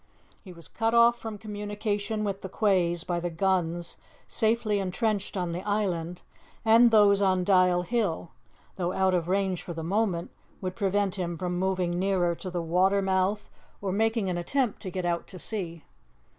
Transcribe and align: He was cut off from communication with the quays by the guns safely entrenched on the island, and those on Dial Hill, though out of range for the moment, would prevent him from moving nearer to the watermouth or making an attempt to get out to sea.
He 0.43 0.51
was 0.51 0.67
cut 0.67 0.95
off 0.95 1.19
from 1.19 1.37
communication 1.37 2.23
with 2.23 2.41
the 2.41 2.49
quays 2.49 3.03
by 3.03 3.19
the 3.19 3.29
guns 3.29 3.97
safely 4.27 4.79
entrenched 4.79 5.37
on 5.37 5.51
the 5.51 5.61
island, 5.61 6.23
and 6.65 6.89
those 6.89 7.21
on 7.21 7.43
Dial 7.43 7.83
Hill, 7.83 8.31
though 8.77 8.93
out 8.93 9.13
of 9.13 9.29
range 9.29 9.61
for 9.61 9.73
the 9.75 9.83
moment, 9.83 10.31
would 10.59 10.73
prevent 10.75 11.19
him 11.19 11.37
from 11.37 11.59
moving 11.59 11.91
nearer 11.91 12.33
to 12.33 12.49
the 12.49 12.63
watermouth 12.63 13.51
or 13.79 13.91
making 13.91 14.27
an 14.27 14.39
attempt 14.39 14.81
to 14.81 14.89
get 14.89 15.05
out 15.05 15.27
to 15.27 15.37
sea. 15.37 15.83